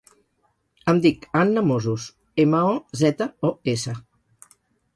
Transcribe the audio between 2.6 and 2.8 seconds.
o,